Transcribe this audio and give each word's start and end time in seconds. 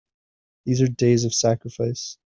These 0.65 0.81
are 0.81 0.87
days 0.87 1.25
of 1.25 1.33
sacrifice! 1.35 2.17